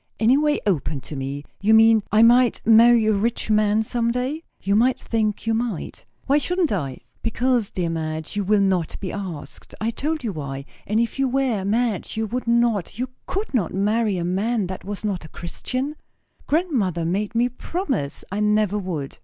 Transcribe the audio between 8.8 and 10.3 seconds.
be asked. I told